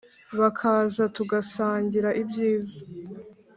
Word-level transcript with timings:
bakaza 0.39 1.03
tugasangira 1.15 2.09
ibyiza 2.21 2.77